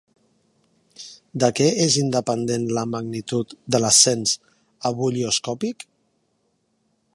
[1.43, 4.33] De què és independent la magnitud de l'ascens
[4.93, 5.89] ebullioscòpic?